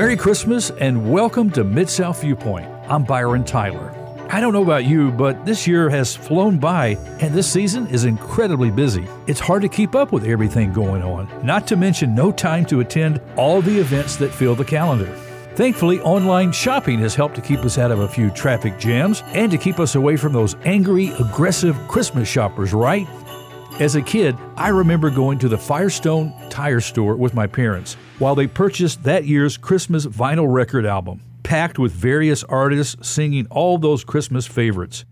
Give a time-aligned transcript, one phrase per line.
[0.00, 2.66] Merry Christmas and welcome to Mid South Viewpoint.
[2.88, 3.94] I'm Byron Tyler.
[4.30, 8.06] I don't know about you, but this year has flown by and this season is
[8.06, 9.06] incredibly busy.
[9.26, 12.80] It's hard to keep up with everything going on, not to mention no time to
[12.80, 15.14] attend all the events that fill the calendar.
[15.54, 19.52] Thankfully, online shopping has helped to keep us out of a few traffic jams and
[19.52, 23.06] to keep us away from those angry, aggressive Christmas shoppers, right?
[23.80, 28.34] As a kid, I remember going to the Firestone tire store with my parents while
[28.34, 34.04] they purchased that year's Christmas vinyl record album, packed with various artists singing all those
[34.04, 35.06] Christmas favorites.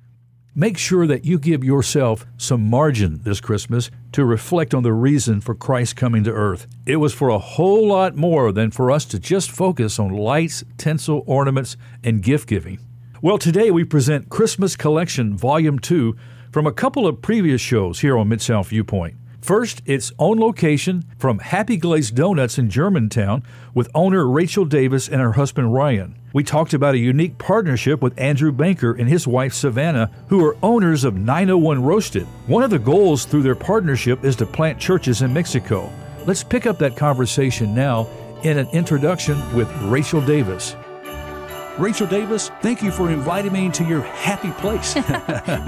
[0.55, 5.41] Make sure that you give yourself some margin this Christmas to reflect on the reason
[5.41, 6.67] for Christ coming to earth.
[6.85, 10.63] It was for a whole lot more than for us to just focus on lights,
[10.77, 12.81] tinsel, ornaments, and gift giving.
[13.21, 16.15] Well, today we present Christmas Collection Volume 2
[16.53, 19.17] from a couple of previous shows here on Mid South Viewpoint.
[19.41, 23.43] First, its own location from Happy Glazed Donuts in Germantown
[23.75, 26.15] with owner Rachel Davis and her husband Ryan.
[26.33, 30.57] We talked about a unique partnership with Andrew Banker and his wife Savannah, who are
[30.63, 32.27] owners of 901 Roasted.
[32.47, 35.91] One of the goals through their partnership is to plant churches in Mexico.
[36.25, 38.07] Let's pick up that conversation now
[38.45, 40.77] in an introduction with Rachel Davis.
[41.79, 44.97] Rachel Davis, thank you for inviting me to your happy place.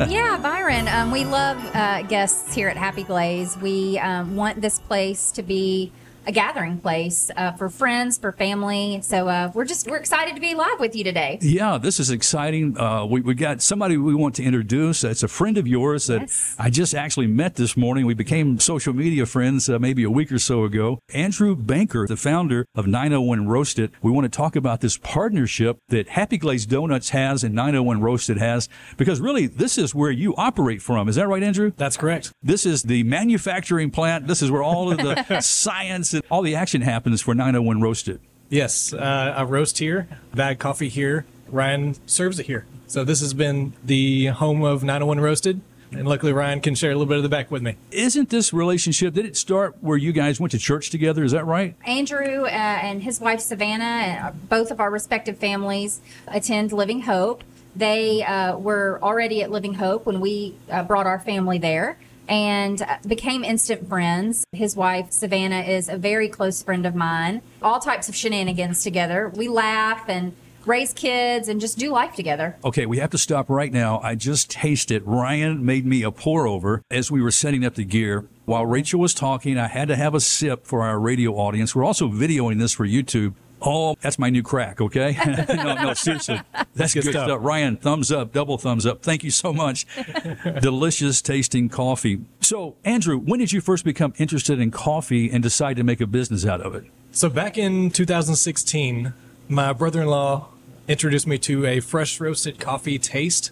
[0.08, 3.56] yeah, Byron, um, we love uh, guests here at Happy Glaze.
[3.58, 5.92] We um, want this place to be
[6.26, 9.00] a gathering place uh, for friends, for family.
[9.02, 11.38] So uh, we're just we're excited to be live with you today.
[11.40, 12.78] Yeah, this is exciting.
[12.78, 15.02] Uh, we we got somebody we want to introduce.
[15.04, 16.54] It's a friend of yours that Yes.
[16.58, 18.04] I just actually met this morning.
[18.04, 20.98] We became social media friends uh, maybe a week or so ago.
[21.14, 23.92] Andrew Banker, the founder of 901 Roasted.
[24.02, 28.36] We want to talk about this partnership that Happy Glaze Donuts has and 901 Roasted
[28.38, 31.08] has because really this is where you operate from.
[31.08, 31.72] Is that right, Andrew?
[31.76, 32.32] That's correct.
[32.42, 34.26] This is the manufacturing plant.
[34.26, 38.20] This is where all of the science and all the action happens for 901 Roasted.
[38.48, 41.24] Yes, uh, I roast here, bag coffee here.
[41.48, 42.66] Ryan serves it here.
[42.88, 45.60] So this has been the home of 901 Roasted,
[45.92, 47.76] and luckily Ryan can share a little bit of the back with me.
[47.92, 51.22] Isn't this relationship, did it start where you guys went to church together?
[51.22, 51.76] Is that right?
[51.86, 57.02] Andrew uh, and his wife Savannah, and uh, both of our respective families attend Living
[57.02, 57.44] Hope.
[57.76, 61.96] They uh, were already at Living Hope when we uh, brought our family there
[62.30, 64.44] and uh, became instant friends.
[64.52, 67.42] His wife Savannah is a very close friend of mine.
[67.60, 69.28] All types of shenanigans together.
[69.28, 72.56] We laugh and raise kids and just do life together.
[72.64, 73.98] Okay, we have to stop right now.
[74.00, 75.02] I just tasted.
[75.04, 78.26] Ryan made me a pour over as we were setting up the gear.
[78.44, 81.74] While Rachel was talking, I had to have a sip for our radio audience.
[81.74, 83.34] We're also videoing this for YouTube.
[83.62, 85.16] Oh, that's my new crack, okay?
[85.48, 86.40] no, no, seriously.
[86.74, 87.26] That's good, good stuff.
[87.26, 87.40] stuff.
[87.42, 89.02] Ryan, thumbs up, double thumbs up.
[89.02, 89.86] Thank you so much.
[90.60, 92.20] Delicious tasting coffee.
[92.40, 96.06] So, Andrew, when did you first become interested in coffee and decide to make a
[96.06, 96.84] business out of it?
[97.12, 99.12] So back in 2016,
[99.48, 100.46] my brother-in-law
[100.86, 103.50] introduced me to a fresh roasted coffee taste,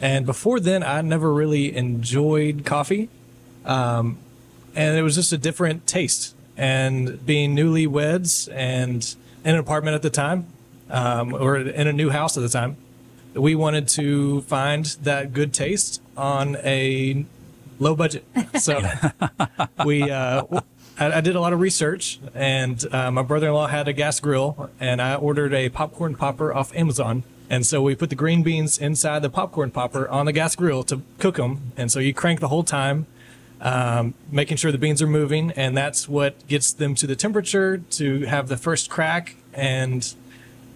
[0.00, 3.10] and before then, I never really enjoyed coffee,
[3.66, 4.18] um,
[4.74, 6.34] and it was just a different taste.
[6.56, 10.46] And being newlyweds and in an apartment at the time,
[10.90, 12.76] um, or in a new house at the time,
[13.34, 17.24] we wanted to find that good taste on a
[17.78, 18.24] low budget.
[18.60, 18.80] So
[19.84, 20.44] we uh,
[20.98, 24.70] I, I did a lot of research, and uh, my brother-in-law had a gas grill,
[24.78, 27.24] and I ordered a popcorn popper off Amazon.
[27.50, 30.82] And so we put the green beans inside the popcorn popper on the gas grill
[30.84, 31.72] to cook them.
[31.76, 33.06] And so you crank the whole time,
[33.64, 37.78] um, making sure the beans are moving, and that's what gets them to the temperature
[37.78, 39.36] to have the first crack.
[39.54, 40.14] And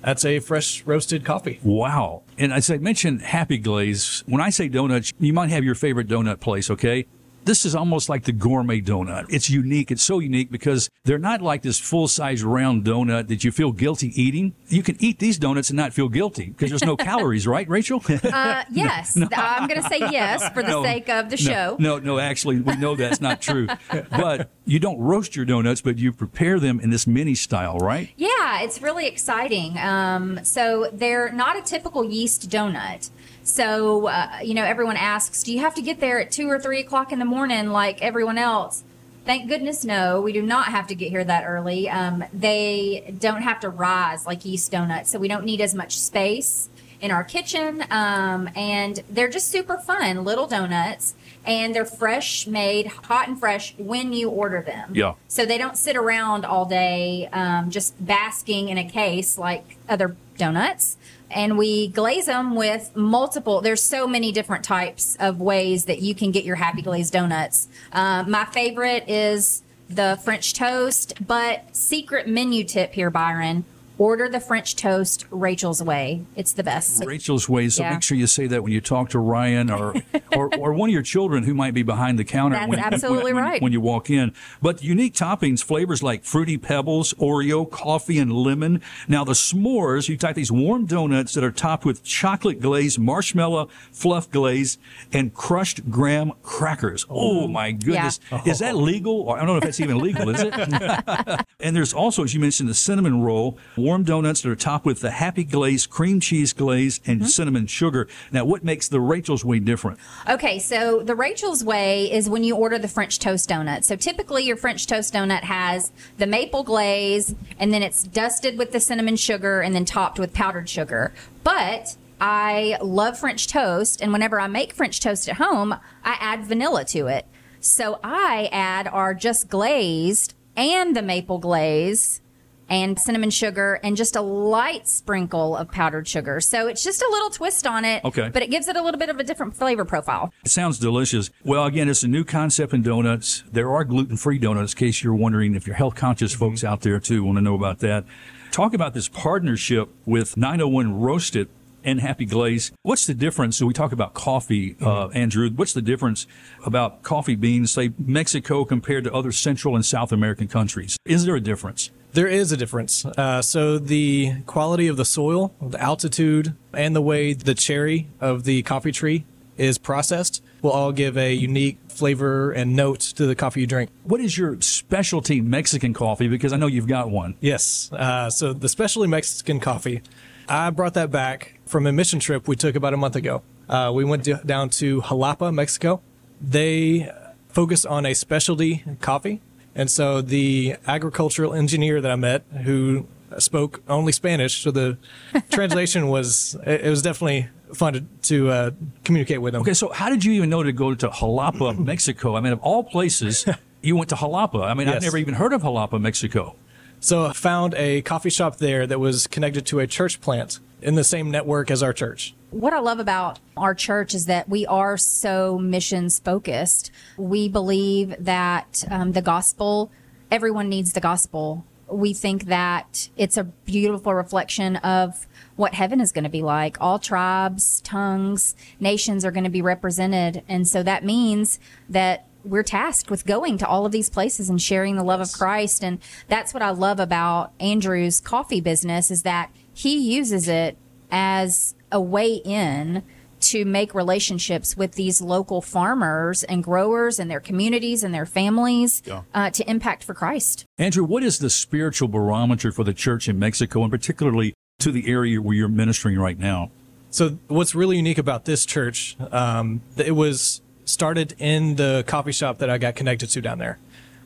[0.03, 1.61] that's a fresh roasted coffee.
[1.63, 2.23] Wow.
[2.39, 6.09] And as I mentioned Happy Glaze, when I say donuts, you might have your favorite
[6.09, 7.07] donut place, okay?
[7.45, 9.27] This is almost like the gourmet donut.
[9.31, 9.91] It's unique.
[9.91, 13.73] It's so unique because they're not like this full size round donut that you feel
[13.73, 14.55] guilty eating.
[14.69, 18.03] You can eat these donuts and not feel guilty because there's no calories, right, Rachel?
[18.07, 21.77] Uh, yes, I'm going to say yes for the No, sake of the no, show.
[21.79, 23.67] No, no, actually, we know that's not true.
[24.11, 28.11] but you don't roast your donuts, but you prepare them in this mini style, right?
[28.17, 29.79] Yeah, it's really exciting.
[29.79, 33.09] Um, so they're not a typical yeast donut.
[33.49, 36.61] So, uh, you know, everyone asks, do you have to get there at two or
[36.61, 38.85] three o'clock in the morning like everyone else?
[39.25, 40.21] Thank goodness, no.
[40.21, 41.89] We do not have to get here that early.
[41.89, 45.99] Um, they don't have to rise like yeast donuts, so we don't need as much
[45.99, 46.69] space
[47.01, 47.85] in our kitchen.
[47.91, 51.15] Um, and they're just super fun, little donuts,
[51.47, 54.93] and they're fresh made, hot and fresh when you order them.
[54.95, 55.15] Yeah.
[55.27, 60.17] So they don't sit around all day um, just basking in a case like other
[60.37, 60.98] donuts.
[61.31, 63.61] And we glaze them with multiple.
[63.61, 67.69] There's so many different types of ways that you can get your happy glazed donuts.
[67.93, 73.65] Uh, my favorite is the French toast, but secret menu tip here, Byron.
[73.99, 76.25] Order the French toast Rachel's way.
[76.37, 77.05] It's the best.
[77.05, 77.69] Rachel's way.
[77.69, 77.91] So Yeah.
[77.95, 79.95] make sure you say that when you talk to Ryan or,
[80.37, 82.57] or or one of your children who might be behind the counter.
[82.57, 83.63] That's when, absolutely when- right.
[83.63, 88.81] When you walk in, but unique toppings, flavors like fruity pebbles, Oreo, coffee, and lemon.
[89.09, 93.69] Now the s'mores, you type these warm donuts that are topped with chocolate glaze, marshmallow
[93.93, 94.79] fluff glaze,
[95.13, 97.05] and crushed graham crackers.
[97.11, 97.49] Oh, oh.
[97.49, 98.21] my goodness!
[98.47, 98.79] Is that oh.
[98.79, 99.23] legal?
[99.23, 100.29] Or I don't know if that's even legal.
[100.29, 100.55] Is it?
[101.61, 105.01] And there's also, as you mentioned, the cinnamon roll, warm donuts that are topped with
[105.01, 107.27] the happy glaze, cream cheese glaze, and Mm-hmm.
[107.29, 108.07] cinnamon sugar.
[108.31, 109.99] Now, what makes the Rachel's Way different?
[110.29, 113.85] Okay, so the Rachel's Way is when you order the French toast donut.
[113.85, 118.73] So typically, your French toast donut has the maple glaze, and then it's dusted with
[118.73, 121.15] the cinnamon sugar, and then topped with powdered sugar.
[121.43, 125.73] But I love French toast, and whenever I make French toast at home,
[126.05, 127.25] I add vanilla to it.
[127.61, 132.21] So I add our just glazed and the maple glaze
[132.69, 136.41] and cinnamon sugar and just a light sprinkle of powdered sugar.
[136.41, 138.05] So it's just a little twist on it.
[138.05, 138.29] Okay.
[138.33, 140.33] But it gives it a little bit of a different flavor profile.
[140.45, 141.31] It sounds delicious.
[141.45, 143.45] Well, again, it's a new concept in donuts.
[143.51, 147.25] There are gluten-free donuts, in case you're wondering if you're health-conscious folks out there too
[147.25, 148.05] want to know about that.
[148.51, 151.49] Talk about this partnership with 901 Roasted
[151.85, 152.73] and Happy Glaze.
[152.83, 153.57] What's the difference?
[153.57, 155.51] So we talk about coffee, uh, Andrew.
[155.51, 156.27] What's the difference
[156.65, 160.97] about coffee beans, say Mexico compared to other Central and South American countries?
[161.05, 161.91] Is there a difference?
[162.13, 163.05] There is a difference.
[163.05, 168.45] Uh, so the quality of the soil, the altitude, and the way the cherry of
[168.45, 169.25] the coffee tree
[169.57, 173.91] is processed will all give a unique flavor and note to the coffee you drink.
[174.05, 176.29] What is your specialty Mexican coffee?
[176.29, 177.35] Because I know you've got one.
[177.41, 177.93] Yes.
[177.93, 180.03] Uh, so the specialty Mexican coffee,
[180.49, 183.43] I brought that back from a mission trip we took about a month ago.
[183.69, 186.01] Uh, we went to, down to Jalapa, Mexico.
[186.41, 187.11] They
[187.49, 189.43] focus on a specialty coffee.
[189.79, 193.07] And so the agricultural engineer that I met, who
[193.39, 194.99] spoke only Spanish, so the
[195.51, 198.71] translation was, it it was definitely fun to, to uh,
[199.05, 199.61] communicate with him.
[199.61, 202.37] Okay, so how did you even know to go to Jalapa, Mexico?
[202.37, 203.47] I mean, of all places,
[203.83, 204.69] you went to Jalapa.
[204.69, 206.57] I mean, I've never even heard of Jalapa, Mexico.
[206.99, 210.97] So I found a coffee shop there that was connected to a church plant in
[210.97, 212.35] the same network as our church.
[212.51, 216.91] What I love about our church is that we are so missions focused.
[217.19, 219.93] We believe that um, the gospel,
[220.31, 221.67] everyone needs the gospel.
[221.91, 226.79] We think that it's a beautiful reflection of what heaven is going to be like.
[226.81, 230.43] All tribes, tongues, nations are going to be represented.
[230.49, 231.59] And so that means
[231.89, 235.33] that we're tasked with going to all of these places and sharing the love of
[235.33, 235.85] Christ.
[235.85, 235.99] And
[236.29, 240.79] that's what I love about Andrew's coffee business is that he uses it
[241.11, 243.03] as a way in
[243.41, 249.03] to make relationships with these local farmers and growers and their communities and their families
[249.35, 250.65] uh, to impact for Christ.
[250.77, 255.09] Andrew, what is the spiritual barometer for the church in Mexico, and particularly to the
[255.09, 256.71] area where you're ministering right now?
[257.11, 262.59] So what's really unique about this church, um, it was started in the coffee shop
[262.59, 263.79] that I got connected to down there.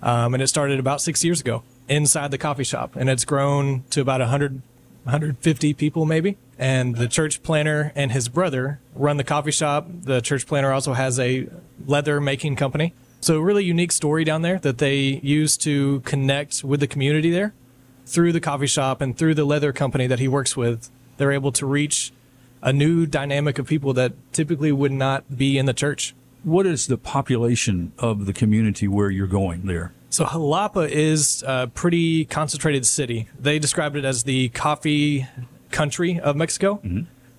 [0.02, 2.96] Um, and it started about six years ago inside the coffee shop.
[2.96, 4.62] And it's grown to about 100,
[5.04, 6.36] 150 people maybe.
[6.58, 9.88] And the church planter and his brother run the coffee shop.
[9.88, 11.48] The church planter also has a
[11.86, 12.94] leather making company.
[13.20, 17.54] So really unique story down there that they use to connect with the community there
[18.06, 20.90] through the coffee shop and through the leather company that he works with.
[21.16, 22.12] They're able to reach
[22.62, 26.14] a new dynamic of people that typically would not be in the church.
[26.44, 29.92] What is the population of the community where you're going there?
[30.12, 33.28] So Jalapa is a pretty concentrated city.
[33.40, 35.26] They described it as the coffee
[35.70, 36.82] country of Mexico.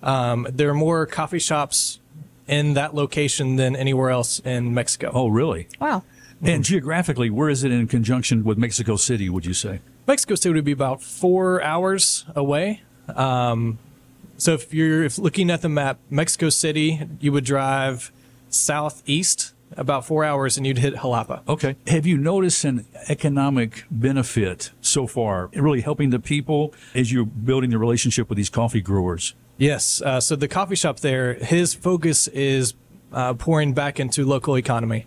[0.02, 2.00] Um, there are more coffee shops
[2.48, 5.12] in that location than anywhere else in Mexico.
[5.14, 5.68] Oh, really?
[5.80, 6.02] Wow.
[6.42, 9.78] And geographically, where is it in conjunction with Mexico City, would you say?
[10.08, 12.82] Mexico City would be about four hours away.
[13.14, 13.78] Um,
[14.36, 18.10] so if you're if looking at the map, Mexico City, you would drive
[18.48, 21.46] southeast about four hours and you'd hit Jalapa.
[21.48, 21.76] Okay.
[21.86, 27.70] Have you noticed an economic benefit so far, really helping the people as you're building
[27.70, 29.34] the relationship with these coffee growers?
[29.56, 30.02] Yes.
[30.02, 32.74] Uh, so the coffee shop there, his focus is
[33.12, 35.06] uh, pouring back into local economy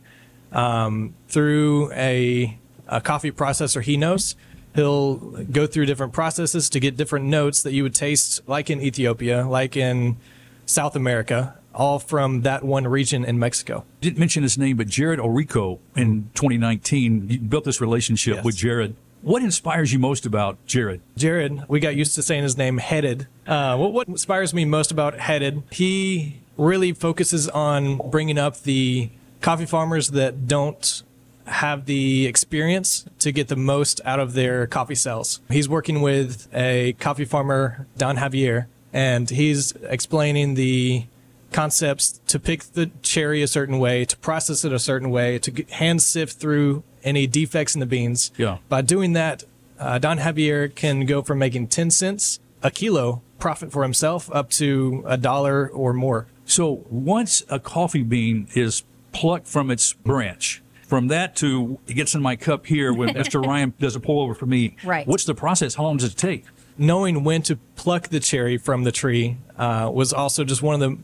[0.51, 2.57] um, through a,
[2.87, 4.35] a coffee processor he knows.
[4.75, 8.79] He'll go through different processes to get different notes that you would taste, like in
[8.79, 10.17] Ethiopia, like in
[10.65, 13.85] South America, all from that one region in Mexico.
[14.01, 18.43] Didn't mention his name, but Jared Orico in 2019 you built this relationship Yes.
[18.45, 18.95] with Jared.
[19.21, 21.01] What inspires you most about Jared?
[21.15, 23.27] Jared, we got used to saying his name Headed.
[23.45, 29.09] Uh, what, what inspires me most about Headed, he really focuses on bringing up the
[29.41, 31.03] coffee farmers that don't
[31.45, 35.39] have the experience to get the most out of their coffee cells.
[35.49, 41.05] He's working with a coffee farmer, Don Javier, and he's explaining the
[41.51, 45.65] concepts to pick the cherry a certain way, to process it a certain way, to
[45.71, 48.31] hand sift through any defects in the beans.
[48.37, 48.57] Yeah.
[48.69, 49.43] By doing that,
[49.79, 54.49] uh, Don Javier can go from making 10 cents a kilo profit for himself up
[54.49, 56.27] to a dollar or more.
[56.45, 62.15] So once a coffee bean is plucked from its branch, from that to it gets
[62.15, 63.45] in my cup here when Mr.
[63.45, 64.75] Ryan does a pour over for me.
[64.83, 65.05] Right.
[65.05, 65.75] What's the process?
[65.75, 66.45] How long does it take?
[66.77, 70.79] Knowing when to pluck the cherry from the tree uh, was also just one of
[70.79, 70.97] the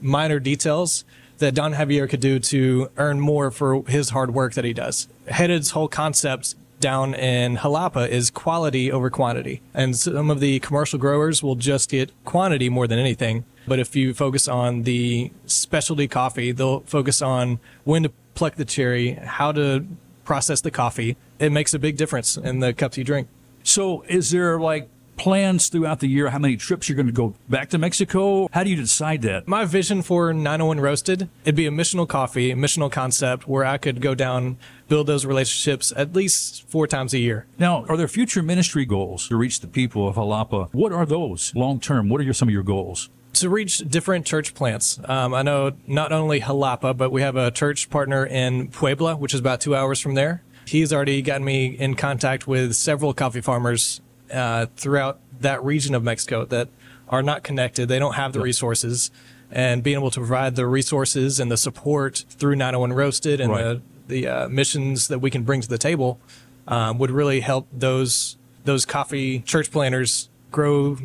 [0.00, 1.04] minor details
[1.38, 5.08] that Don Javier could do to earn more for his hard work that he does.
[5.28, 9.62] Headed's whole concept down in Jalapa is quality over quantity.
[9.74, 13.44] And some of the commercial growers will just get quantity more than anything.
[13.66, 18.64] But if you focus on the specialty coffee, they'll focus on when to pluck the
[18.64, 19.86] cherry, how to
[20.24, 21.16] process the coffee.
[21.38, 23.28] It makes a big difference in the cups you drink.
[23.62, 27.34] So is there like plans throughout the year how many trips you're going to go
[27.48, 28.48] back to Mexico?
[28.52, 29.48] How do you decide that?
[29.48, 33.78] My vision for 901 Roasted, it'd be a missional coffee, a missional concept where I
[33.78, 34.58] could go down,
[34.88, 37.46] build those relationships at least four times a year.
[37.58, 40.68] Now, are there future ministry goals to reach the people of Jalapa?
[40.72, 42.08] What are those long term?
[42.08, 43.08] What are your, some of your goals?
[43.34, 44.98] to reach different church plants.
[45.04, 49.34] Um, I know not only Jalapa, but we have a church partner in Puebla, which
[49.34, 50.42] is about two hours from there.
[50.66, 54.00] He's already gotten me in contact with several coffee farmers
[54.32, 56.68] uh, throughout that region of Mexico that
[57.08, 57.88] are not connected.
[57.88, 59.10] They don't have the resources.
[59.50, 63.62] And being able to provide the resources and the support through 901 Roasted and Right.
[63.64, 66.18] the, the uh, missions that we can bring to the table
[66.66, 70.98] um, would really help those those coffee church planters grow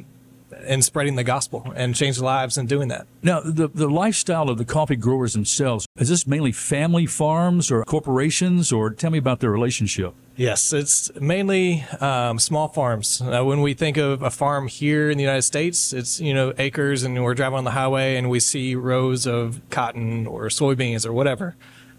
[0.66, 3.06] in spreading the gospel and change lives in doing that.
[3.22, 7.84] Now, the, the lifestyle of the coffee growers themselves, is this mainly family farms or
[7.86, 10.14] corporations, or tell me about their relationship?
[10.42, 13.22] Yes, it's mainly um, small farms.
[13.22, 16.52] Uh, when we think of a farm here in the United States, it's you know
[16.58, 21.06] acres, and we're driving on the highway and we see rows of cotton or soybeans
[21.06, 21.56] or whatever.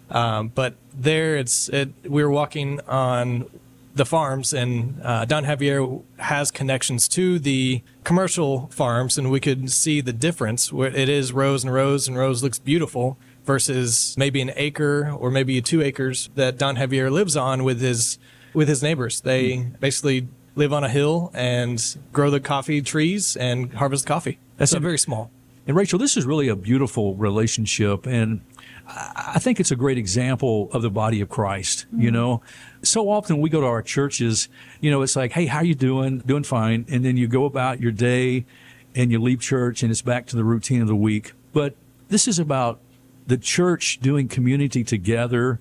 [0.09, 3.49] Um, but there, it's it, we're walking on
[3.95, 9.71] the farms, and uh, Don Javier has connections to the commercial farms, and we could
[9.71, 14.41] see the difference where it is rows and rows and rows looks beautiful versus maybe
[14.41, 18.17] an acre or maybe two acres that Don Javier lives on with his
[18.53, 19.21] with his neighbors.
[19.21, 19.69] They hmm.
[19.79, 24.39] basically live on a hill and grow the coffee trees and harvest coffee.
[24.57, 25.31] That's so a- very small.
[25.65, 28.41] And Rachel, this is really a beautiful relationship, and
[28.85, 31.85] I I think it's a great example of the body of Christ.
[31.95, 32.13] You hmm.
[32.13, 32.41] know,
[32.81, 34.49] so often we go to our churches,
[34.81, 36.19] you know, it's like, hey, how you doing?
[36.19, 38.45] Doing fine, and then you go about your day,
[38.93, 41.33] and you leave church, and it's back to the routine of the week.
[41.53, 41.75] But
[42.09, 42.79] this is about
[43.25, 45.59] the church doing community together,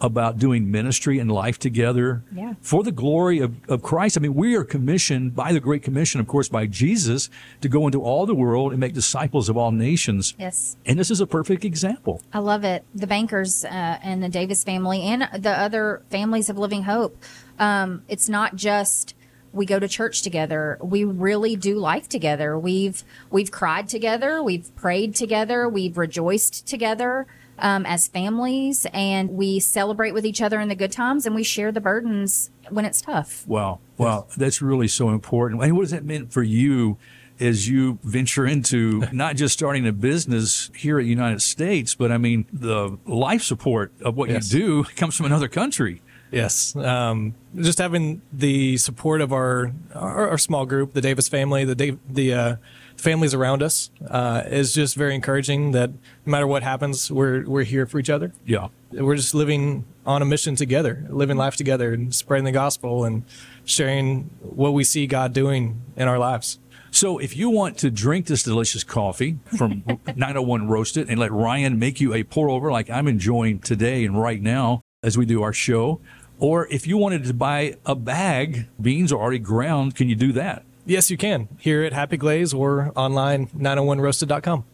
[0.00, 2.54] about doing ministry and life together Yeah.
[2.60, 4.16] for the glory of, of Christ.
[4.16, 7.28] I mean, we are commissioned by the Great Commission, of course, by Jesus,
[7.60, 10.34] to go into all the world and make disciples of all nations.
[10.38, 10.76] Yes.
[10.86, 12.22] And this is a perfect example.
[12.32, 12.84] I love it.
[12.94, 17.22] The bankers uh, and the Davis family and the other families of Living Hope.
[17.58, 19.14] Um, it's not just
[19.52, 20.78] we go to church together.
[20.80, 22.58] We really do life together.
[22.58, 24.42] We've we've cried together.
[24.42, 25.68] We've prayed together.
[25.68, 27.26] We've rejoiced together
[27.60, 31.42] um, as families, and we celebrate with each other in the good times, and we
[31.42, 33.46] share the burdens when it's tough.
[33.46, 33.80] Wow.
[33.98, 34.26] Wow.
[34.36, 35.62] That's really so important.
[35.62, 36.96] And what does that mean for you
[37.38, 42.12] as you venture into not just starting a business here at the United States, but
[42.12, 44.52] I mean, the life support of what Yes.
[44.52, 46.02] you do comes from another country.
[46.30, 46.76] Yes.
[46.76, 51.74] Um, just having the support of our, our our small group, the Davis family, the
[51.74, 52.56] Dave, the uh,
[53.00, 55.72] families around us, uh, is just very encouraging.
[55.72, 58.32] That no matter what happens, we're we're here for each other.
[58.44, 58.68] Yeah.
[58.92, 63.24] We're just living on a mission together, living life together, and spreading the gospel and
[63.64, 66.58] sharing what we see God doing in our lives.
[66.90, 69.84] So if you want to drink this delicious coffee from
[70.16, 74.20] 901 Roasted and let Ryan make you a pour over like I'm enjoying today and
[74.20, 76.00] right now as we do our show,
[76.40, 80.32] or if you wanted to buy a bag, beans are already ground, can you do
[80.32, 80.64] that?
[80.86, 84.64] Yes, you can here at Happy Glaze or online 901roasted.com.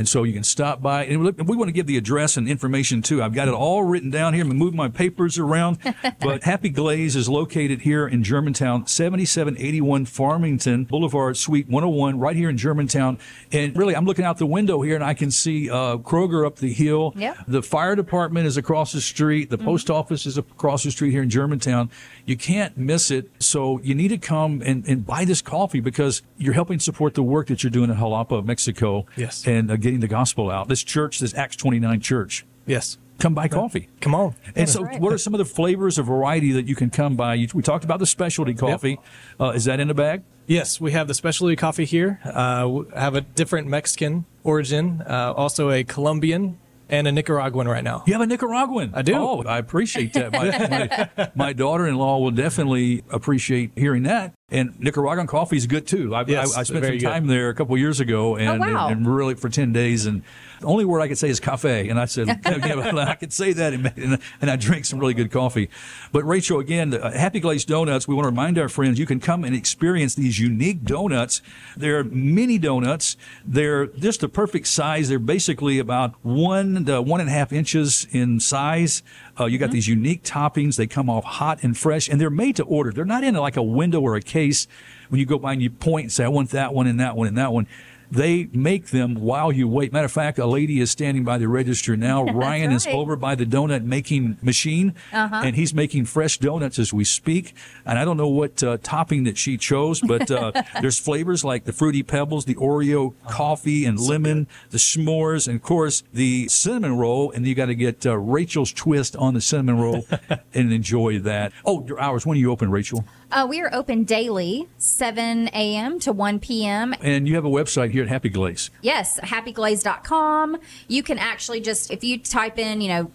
[0.00, 1.04] And so you can stop by.
[1.04, 3.22] And look, we want to give the address and information too.
[3.22, 4.42] I've got it all written down here.
[4.42, 5.76] I'm going to move my papers around.
[6.20, 12.48] but Happy Glaze is located here in Germantown, 7781 Farmington Boulevard, Suite 101, right here
[12.48, 13.18] in Germantown.
[13.52, 16.56] And really, I'm looking out the window here and I can see uh, Kroger up
[16.56, 17.12] the hill.
[17.14, 17.36] Yep.
[17.46, 19.50] The fire department is across the street.
[19.50, 21.90] The post office is across the street here in Germantown.
[22.24, 23.30] You can't miss it.
[23.38, 27.22] So you need to come and, and buy this coffee because you're helping support the
[27.22, 29.04] work that you're doing in Jalapa, Mexico.
[29.14, 29.46] Yes.
[29.46, 30.68] And uh, getting the gospel out.
[30.68, 32.46] This church, this Acts 29 church.
[32.64, 32.96] Yes.
[33.18, 33.88] come buy coffee.
[34.00, 34.36] Come on.
[34.54, 35.00] And so, right.
[35.00, 37.34] what are some of the flavors of variety that you can come by?
[37.34, 39.00] You, we talked about the specialty coffee.
[39.40, 40.22] Uh, is that in a bag?
[40.46, 42.20] Yes, we have the specialty coffee here.
[42.24, 46.58] Uh, we have a different Mexican origin, uh, also a Colombian
[46.90, 48.02] and a Nicaraguan right now.
[48.06, 48.92] You have a Nicaraguan.
[48.94, 49.14] I do.
[49.14, 50.32] Oh, I appreciate that.
[50.32, 54.34] My, my, my daughter-in-law will definitely appreciate hearing that.
[54.50, 56.14] And Nicaraguan coffee is good too.
[56.14, 57.14] I, Yes, I, I spent very some good.
[57.14, 58.88] time there a couple years ago, oh, and, wow.
[58.88, 60.06] and, really for ten days.
[60.06, 60.22] And
[60.60, 61.88] the only word I could say is cafe.
[61.88, 65.70] And I said, I could say that, and, and, I drink some really good coffee.
[66.12, 68.06] But Rachel, again, the, uh, Happy Glazed Donuts.
[68.06, 71.40] We want to remind our friends you can come and experience these unique donuts.
[71.76, 73.16] They're mini donuts.
[73.44, 75.08] They're just the perfect size.
[75.08, 79.02] They're basically about one to one and a half inches in size.
[79.38, 80.76] Uh, you got these unique toppings.
[80.76, 82.92] They come off hot and fresh, and they're made to order.
[82.92, 84.66] They're not in like a window or a case
[85.08, 87.16] when you go by and you point and say, I want that one and that
[87.16, 87.66] one and that one.
[88.10, 89.92] They make them while you wait.
[89.92, 92.24] Matter of fact, a lady is standing by the register now.
[92.32, 97.04] Ryan is over by the donut making machine, and he's making fresh donuts as we
[97.04, 97.54] speak.
[97.86, 101.64] And I don't know what uh, topping that she chose, but uh, there's flavors like
[101.64, 106.98] the fruity pebbles, the Oreo coffee and lemon, the s'mores, and of course the cinnamon
[106.98, 107.30] roll.
[107.30, 110.06] And you got to get uh, Rachel's twist on the cinnamon roll
[110.54, 111.52] and enjoy that.
[111.64, 112.26] Oh, your hours.
[112.26, 113.04] When are you open, Rachel?
[113.32, 116.00] Uh, we are open daily, 7 a.m.
[116.00, 116.94] to 1 p.m.
[117.00, 118.70] And you have a website here at Happy Glaze.
[118.82, 120.58] Yes, happyglaze.com.
[120.88, 123.10] You can actually just, if you type in, you know,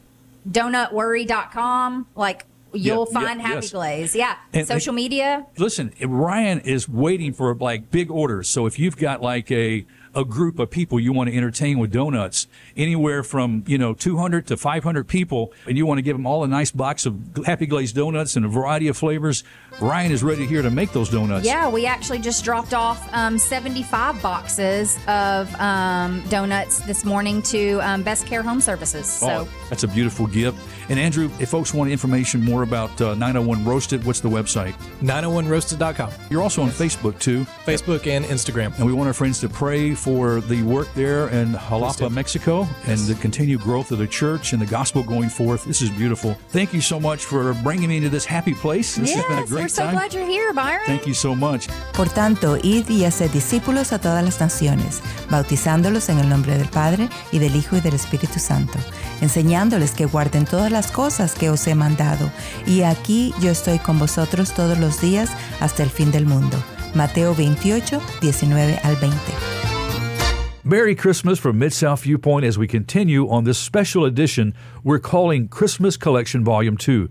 [0.50, 3.72] donutworry.com, like you'll Yeah, yeah, find Happy yes.
[3.72, 4.16] Glaze.
[4.16, 4.36] Yeah.
[4.54, 5.46] And- Social media.
[5.58, 8.50] Listen, Ryan is waiting for like big orders.
[8.50, 11.92] So if you've got like a a group of people you want to entertain with
[11.92, 16.26] donuts, anywhere from you know 200 to 500 people, and you want to give them
[16.26, 19.44] all a nice box of Happy Glazed donuts and a variety of flavors,
[19.82, 21.46] Ryan is ready here to make those donuts.
[21.46, 27.80] Yeah, we actually just dropped off um, 75 boxes of um, donuts this morning to
[27.80, 29.06] um, Best Care Home Services.
[29.06, 30.58] So Oh, that's a beautiful gift.
[30.90, 34.74] And Andrew, if folks want information more about uh, 901 Roasted, what's the website?
[35.02, 37.44] 901roasted.com, You're also on Facebook too.
[37.66, 38.76] Facebook and Instagram.
[38.78, 42.12] And we want our friends to pray for the work there in Jalapa.
[42.12, 45.66] Mexico, and the continued growth of the church and the gospel going forth.
[45.66, 46.38] This is beautiful.
[46.50, 48.96] Thank you so much for bringing me into this happy place.
[48.98, 49.96] This has been a yes, great we're so time.
[49.96, 50.86] glad you're here, Byron.
[50.86, 51.68] Thank you so much.
[51.94, 56.70] Por tanto, id y haced discípulos a todas las naciones, bautizándolos en el nombre del
[56.70, 58.78] Padre y del Hijo y del Espíritu Santo,
[59.22, 62.30] enseñándoles que guarden todas las cosas que os he mandado.
[62.68, 66.64] Y aquí yo estoy con vosotros todos los días hasta el fin del mundo.
[66.94, 69.55] Mateo 28, 19 al 20.
[70.68, 75.48] Merry Christmas from Mid South Viewpoint as we continue on this special edition we're calling
[75.48, 77.08] Christmas Collection Volume 2.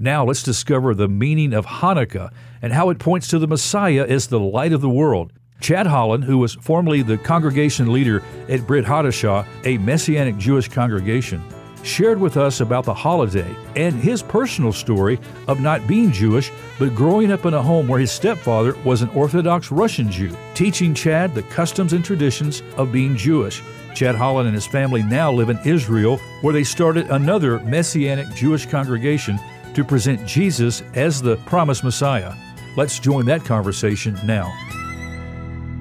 [0.00, 4.26] Now let's discover the meaning of Hanukkah and how it points to the Messiah as
[4.26, 5.32] the light of the world.
[5.60, 11.40] Chad Holland, who was formerly the congregation leader at Brit Hadashah, a Messianic Jewish congregation,
[11.82, 16.94] shared with us about the holiday and his personal story of not being Jewish, but
[16.94, 21.34] growing up in a home where his stepfather was an Orthodox Russian Jew, teaching Chad
[21.34, 23.62] the customs and traditions of being Jewish.
[23.94, 28.66] Chad Holland and his family now live in Israel, where they started another Messianic Jewish
[28.66, 29.38] congregation
[29.74, 32.32] to present Jesus as the promised Messiah.
[32.76, 34.52] Let's join that conversation now.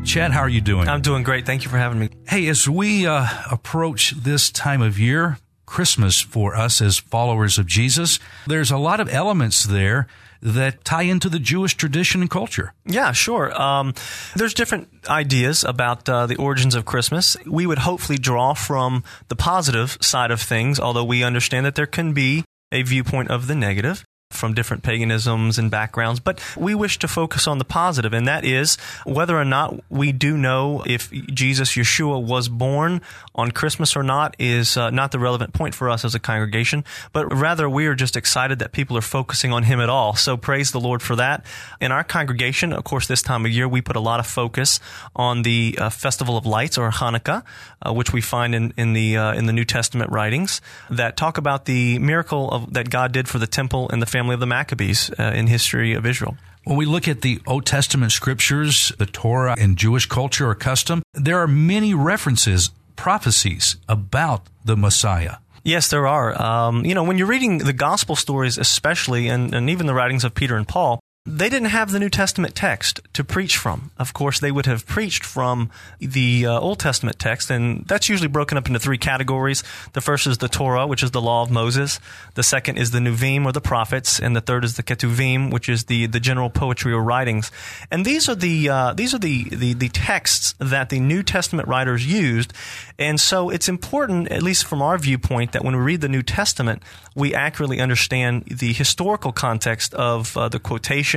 [0.03, 0.87] Chad, how are you doing?
[0.87, 1.45] I'm doing great.
[1.45, 2.09] Thank you for having me.
[2.27, 7.67] Hey, as we uh, approach this time of year, Christmas for us as followers of
[7.67, 10.07] Jesus, there's a lot of elements there
[10.41, 12.73] that tie into the Jewish tradition and culture.
[12.85, 13.53] Yeah, sure.
[13.59, 13.93] Um,
[14.35, 17.37] there's different ideas about uh, the origins of Christmas.
[17.45, 21.85] We would hopefully draw from the positive side of things, although we understand that there
[21.85, 26.99] can be a viewpoint of the negative from different paganisms and backgrounds, but we wish
[26.99, 31.09] to focus on the positive, and that is whether or not we do know if
[31.33, 33.01] Jesus Yeshua was born
[33.35, 36.83] on Christmas or not is uh, not the relevant point for us as a congregation,
[37.13, 40.15] but rather we are just excited that people are focusing on Him at all.
[40.15, 41.45] So praise the Lord for that.
[41.79, 44.79] In our congregation, of course, this time of year, we put a lot of focus
[45.15, 47.43] on the uh, Festival of Lights or Hanukkah,
[47.85, 51.37] uh, which we find in, in the uh, in the New Testament writings that talk
[51.37, 54.47] about the miracle of, that God did for the temple and the family of the
[54.47, 56.35] Maccabees uh, in history of Israel.
[56.63, 61.03] When we look at the Old Testament scriptures, the Torah and Jewish culture or custom,
[61.13, 65.35] there are many references, prophecies about the Messiah.
[65.63, 66.29] Yes, there are.
[66.41, 70.23] Um, you know, when you're reading the gospel stories, especially, and, and even the writings
[70.23, 73.91] of Peter and Paul, they didn't have the New Testament text to preach from.
[73.97, 78.29] Of course, they would have preached from the uh, Old Testament text, and that's usually
[78.29, 79.63] broken up into three categories.
[79.91, 81.99] The first is the Torah, which is the law of Moses.
[82.35, 85.67] The second is the Nevi'im, or the prophets, and the third is the Ketuvim, which
[85.67, 87.51] is the, the general poetry or writings.
[87.91, 91.67] And these are the uh, these are the, the the texts that the New Testament
[91.67, 92.53] writers used.
[92.97, 96.23] And so it's important, at least from our viewpoint, that when we read the New
[96.23, 96.81] Testament,
[97.15, 100.59] we accurately understand the historical context of uh, the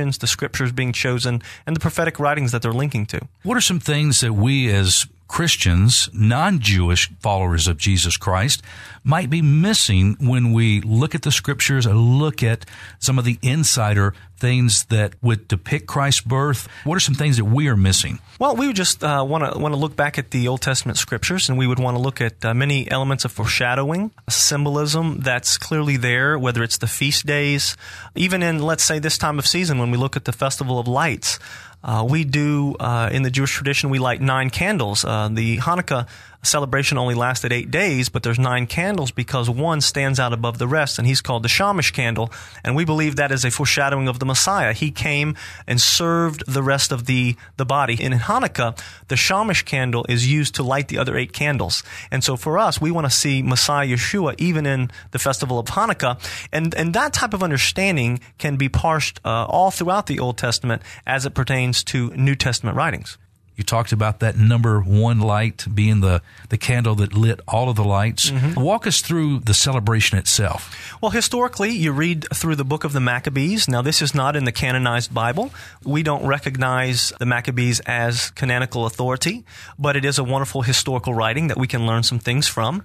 [0.09, 3.21] the scriptures being chosen, and the prophetic writings that they're linking to.
[3.43, 8.61] What are some things that we as Christians, non Jewish followers of Jesus Christ,
[9.03, 12.65] might be missing when we look at the scriptures and look at
[12.99, 16.67] some of the insider things that would depict Christ's birth?
[16.83, 18.19] What are some things that we are missing?
[18.39, 21.47] Well, we would just want to want to look back at the Old Testament scriptures,
[21.47, 25.95] and we would want to look at uh, many elements of foreshadowing, symbolism that's clearly
[25.95, 27.77] there, whether it's the feast days,
[28.15, 30.87] even in let's say this time of season when we look at the Festival of
[30.87, 31.39] Lights.
[31.83, 35.03] Uh, we do, uh, in the Jewish tradition, we light nine candles.
[35.03, 36.07] Uh, the Hanukkah
[36.43, 40.67] celebration only lasted eight days, but there's nine candles because one stands out above the
[40.67, 42.31] rest, and he's called the Shamash candle.
[42.63, 44.73] And we believe that is a foreshadowing of the Messiah.
[44.73, 45.35] He came
[45.67, 48.01] and served the rest of the, the body.
[48.01, 51.83] In Hanukkah, the Shamash candle is used to light the other eight candles.
[52.09, 55.67] And so for us, we want to see Messiah Yeshua even in the festival of
[55.67, 56.19] Hanukkah.
[56.51, 60.81] And, and that type of understanding can be parsed uh, all throughout the Old Testament
[61.05, 63.17] as it pertains to New Testament writings.
[63.55, 67.75] You talked about that number one light being the, the candle that lit all of
[67.75, 68.31] the lights.
[68.31, 68.59] Mm-hmm.
[68.59, 70.95] Walk us through the celebration itself.
[71.01, 73.67] Well, historically, you read through the book of the Maccabees.
[73.67, 75.51] Now, this is not in the canonized Bible.
[75.83, 79.43] We don't recognize the Maccabees as canonical authority,
[79.77, 82.83] but it is a wonderful historical writing that we can learn some things from.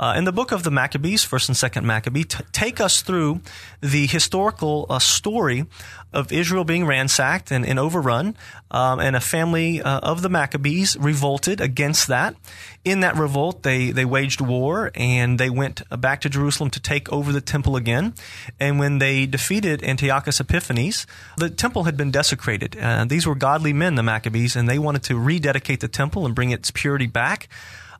[0.00, 3.40] Uh, in the book of the Maccabees, first and second Maccabee, t- take us through
[3.80, 5.66] the historical uh, story
[6.12, 8.36] of Israel being ransacked and, and overrun,
[8.70, 12.34] um, and a family uh, of the Maccabees revolted against that.
[12.82, 17.12] In that revolt, they, they waged war and they went back to Jerusalem to take
[17.12, 18.14] over the temple again.
[18.58, 22.78] And when they defeated Antiochus Epiphanes, the temple had been desecrated.
[22.80, 26.34] Uh, these were godly men, the Maccabees, and they wanted to rededicate the temple and
[26.34, 27.50] bring its purity back.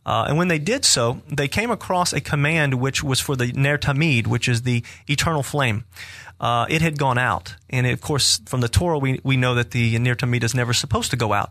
[0.07, 3.53] Uh, and when they did so, they came across a command which was for the
[3.53, 5.85] Ner Tamid, which is the eternal flame.
[6.40, 7.57] Uh, it had gone out.
[7.68, 10.55] And it, of course, from the Torah, we, we know that the Ner Tamid is
[10.55, 11.51] never supposed to go out.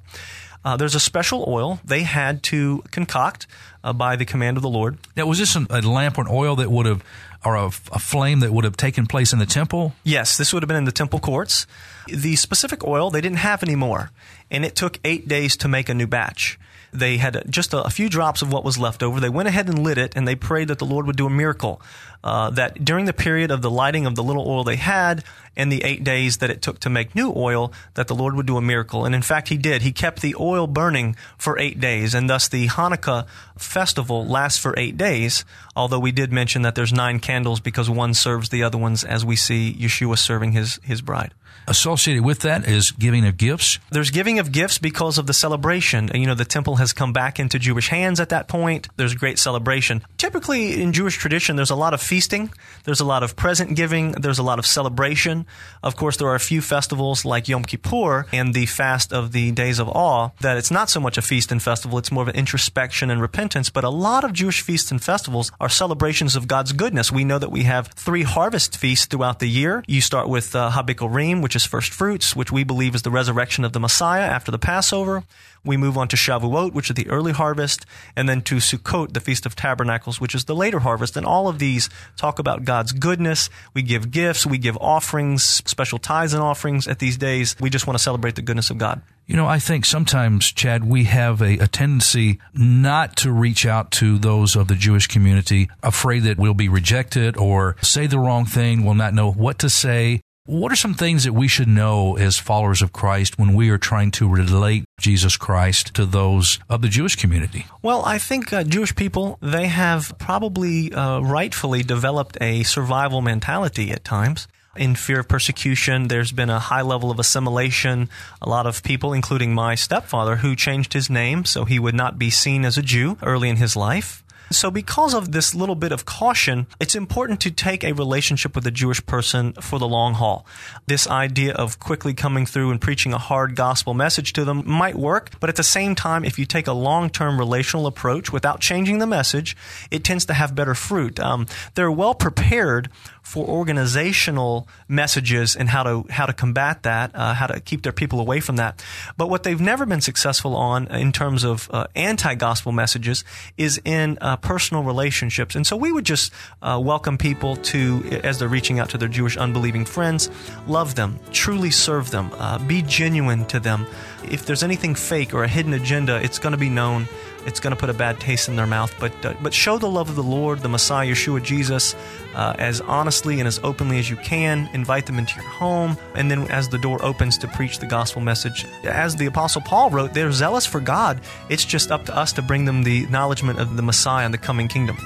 [0.65, 3.47] Uh, there's a special oil they had to concoct
[3.83, 4.97] uh, by the command of the Lord.
[5.15, 7.03] Now, was this an, a lamp or an oil that would have,
[7.45, 9.93] or a, a, flame that would have taken place in the temple?
[10.03, 11.65] Yes, this would have been in the temple courts.
[12.07, 14.11] The specific oil they didn't have anymore,
[14.51, 16.59] and it took eight days to make a new batch.
[16.93, 19.19] They had just a, a, few drops of what was left over.
[19.19, 21.29] They went ahead and lit it, and they prayed that the Lord would do a
[21.29, 21.81] miracle.
[22.23, 25.23] Uh, that during the period of the lighting of the little oil they had
[25.55, 28.45] and the eight days that it took to make new oil, that the Lord would
[28.45, 29.05] do a miracle.
[29.05, 29.81] And in fact, He did.
[29.81, 33.25] He kept the oil burning for eight days, and thus the Hanukkah
[33.57, 35.45] festival lasts for eight days.
[35.75, 39.25] Although we did mention that there's nine candles because one serves the other ones, as
[39.25, 41.33] we see Yeshua serving his his bride
[41.67, 43.77] associated with that is giving of gifts.
[43.91, 46.09] There's giving of gifts because of the celebration.
[46.13, 48.87] You know, the temple has come back into Jewish hands at that point.
[48.95, 50.03] There's great celebration.
[50.17, 52.51] Typically in Jewish tradition, there's a lot of feasting.
[52.85, 54.13] There's a lot of present giving.
[54.13, 55.45] There's a lot of celebration.
[55.83, 59.51] Of course, there are a few festivals like Yom Kippur and the fast of the
[59.51, 61.97] days of awe that it's not so much a feast and festival.
[61.97, 63.69] It's more of an introspection and repentance.
[63.69, 67.11] But a lot of Jewish feasts and festivals are celebrations of God's goodness.
[67.11, 69.83] We know that we have three harvest feasts throughout the year.
[69.87, 73.65] You start with uh, HaBikurim, which is first fruits, which we believe is the resurrection
[73.65, 75.23] of the Messiah after the Passover.
[75.63, 79.19] We move on to Shavuot, which is the early harvest, and then to Sukkot, the
[79.19, 81.17] Feast of Tabernacles, which is the later harvest.
[81.17, 83.49] And all of these talk about God's goodness.
[83.73, 87.55] We give gifts, we give offerings, special tithes and offerings at these days.
[87.59, 89.01] We just want to celebrate the goodness of God.
[89.27, 93.91] You know, I think sometimes, Chad, we have a, a, tendency not to reach out
[93.91, 98.45] to those of the Jewish community, afraid that we'll be rejected or say the wrong
[98.45, 100.21] thing, will not know what to say.
[100.47, 103.77] What are some things that we should know as followers of Christ when we are
[103.77, 107.65] trying to relate Jesus Christ to those of the Jewish community?
[107.81, 113.91] Well, I think uh, Jewish people, they have probably uh, rightfully developed a survival mentality
[113.91, 116.07] at times in fear of persecution.
[116.07, 118.07] There's been a high level of assimilation.
[118.41, 122.17] A lot of people, including my stepfather, who changed his name so he would not
[122.17, 124.23] be seen as a Jew early in his life.
[124.49, 128.65] So, because of this little bit of caution, it's important to take a relationship with
[128.65, 130.45] a Jewish person for the long haul.
[130.85, 134.95] This idea of quickly coming through and preaching a hard gospel message to them might
[134.95, 138.61] work, but at the same time, if you take a long term relational approach without
[138.61, 139.57] changing the message,
[139.91, 141.19] it tends to have better fruit.
[141.19, 142.89] Um, they're well prepared
[143.27, 147.91] for organizational messages and how to how to combat that, uh, how to keep their
[147.91, 148.81] people away from that.
[149.17, 153.25] But what they've never been successful on in terms of uh, anti-gospel messages
[153.57, 155.55] is in uh, personal relationships.
[155.55, 159.07] And so we would just uh, welcome people to, as they're reaching out to their
[159.07, 160.29] Jewish unbelieving friends,
[160.67, 163.85] love them, truly serve them, uh, be genuine to them.
[164.23, 167.07] If there's anything fake or a hidden agenda, it's going to be known
[167.47, 168.93] it's going to put a bad taste in their mouth.
[168.99, 171.95] But uh, but show the love of the Lord, the Messiah, Yeshua, Jesus,
[172.35, 174.69] uh, as honestly and as openly as you can.
[174.73, 178.21] Invite them into your home, and then as the door opens to preach the gospel
[178.21, 181.21] message, as the Apostle Paul wrote, they're zealous for God.
[181.49, 184.37] It's just up to us to bring them the acknowledgement of the Messiah and the
[184.37, 184.97] coming kingdom.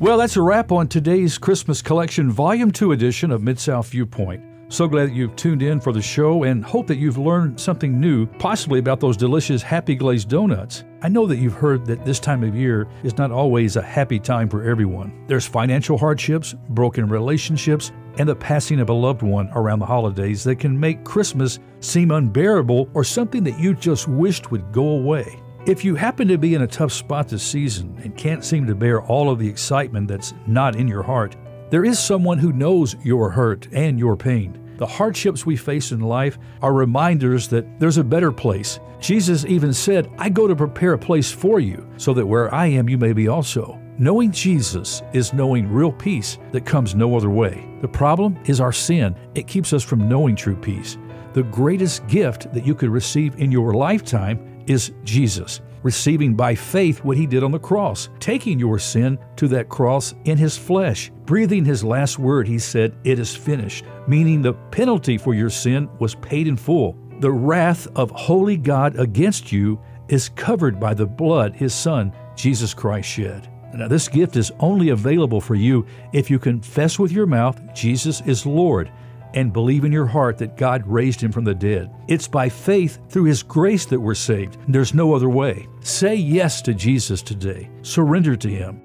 [0.00, 4.42] Well, that's a wrap on today's Christmas Collection Volume 2 edition of Mid South Viewpoint.
[4.70, 8.00] So glad that you've tuned in for the show and hope that you've learned something
[8.00, 10.84] new, possibly about those delicious Happy Glazed donuts.
[11.02, 14.18] I know that you've heard that this time of year is not always a happy
[14.18, 15.24] time for everyone.
[15.28, 20.44] There's financial hardships, broken relationships, and the passing of a loved one around the holidays
[20.44, 25.40] that can make Christmas seem unbearable or something that you just wished would go away.
[25.64, 28.74] If you happen to be in a tough spot this season and can't seem to
[28.74, 31.34] bear all of the excitement that's not in your heart,
[31.70, 34.69] there is someone who knows your hurt and your pain.
[34.80, 38.80] The hardships we face in life are reminders that there's a better place.
[38.98, 42.64] Jesus even said, I go to prepare a place for you, so that where I
[42.68, 43.78] am, you may be also.
[43.98, 47.68] Knowing Jesus is knowing real peace that comes no other way.
[47.82, 49.14] The problem is our sin.
[49.34, 50.96] It keeps us from knowing true peace.
[51.34, 57.04] The greatest gift that you could receive in your lifetime is Jesus receiving by faith
[57.04, 61.10] what he did on the cross, taking your sin to that cross in his flesh.
[61.24, 65.88] Breathing his last word, he said, It is finished, meaning the penalty for your sin
[65.98, 66.96] was paid in full.
[67.20, 72.74] The wrath of holy God against you is covered by the blood his Son, Jesus
[72.74, 73.48] Christ, shed.
[73.74, 78.20] Now, this gift is only available for you if you confess with your mouth Jesus
[78.22, 78.90] is Lord
[79.34, 81.90] and believe in your heart that God raised him from the dead.
[82.08, 84.58] It's by faith through his grace that we're saved.
[84.68, 85.68] There's no other way.
[85.80, 87.70] Say yes to Jesus today.
[87.82, 88.82] Surrender to him.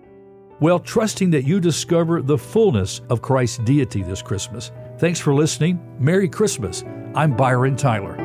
[0.59, 4.71] Well, trusting that you discover the fullness of Christ's deity this Christmas.
[4.97, 5.79] Thanks for listening.
[5.99, 6.83] Merry Christmas.
[7.13, 8.24] I'm Byron Tyler.